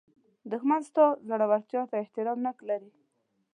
دښمن 0.51 0.81
ستا 0.89 1.05
زړورتیا 1.29 1.81
ته 1.89 1.95
احترام 2.03 2.37
نه 2.45 2.51
لري 2.69 2.89